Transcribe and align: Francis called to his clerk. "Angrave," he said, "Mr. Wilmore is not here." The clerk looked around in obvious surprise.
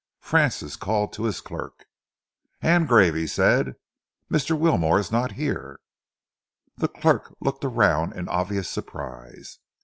Francis 0.21 0.75
called 0.77 1.13
to 1.13 1.25
his 1.25 1.41
clerk. 1.41 1.85
"Angrave," 2.63 3.13
he 3.13 3.27
said, 3.27 3.75
"Mr. 4.31 4.57
Wilmore 4.57 4.97
is 4.97 5.11
not 5.11 5.33
here." 5.33 5.79
The 6.75 6.87
clerk 6.87 7.35
looked 7.39 7.63
around 7.63 8.13
in 8.15 8.27
obvious 8.27 8.67
surprise. 8.67 9.59